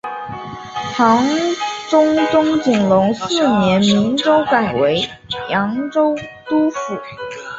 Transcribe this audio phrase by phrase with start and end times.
[0.95, 1.23] 唐
[1.91, 4.79] 中宗景龙四年明州改属
[5.47, 6.15] 播州
[6.49, 6.97] 都督府。